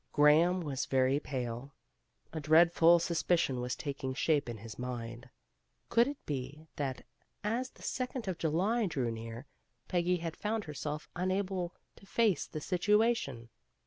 Graham 0.13 0.61
was 0.61 0.87
very 0.87 1.19
pale. 1.19 1.75
A 2.33 2.39
dreadful 2.39 2.97
sus 2.97 3.21
picion 3.21 3.61
was 3.61 3.75
taking 3.75 4.15
shape 4.15 4.49
in 4.49 4.57
his 4.57 4.79
mind. 4.79 5.29
Could 5.89 6.07
it 6.07 6.25
be 6.25 6.65
that, 6.77 7.05
as 7.43 7.69
the 7.69 7.83
second 7.83 8.27
of 8.27 8.39
July 8.39 8.87
drew 8.87 9.11
near, 9.11 9.45
Peggy 9.87 10.17
had 10.17 10.35
found 10.35 10.63
herself 10.63 11.07
unable 11.15 11.75
to 11.97 12.07
face 12.07 12.47
the 12.47 12.61
situation? 12.61 13.49